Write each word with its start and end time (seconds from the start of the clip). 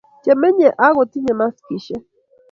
chemenye 0.23 0.67
ak 0.85 0.91
kotinye 0.95 1.33
maskishek 1.39 2.03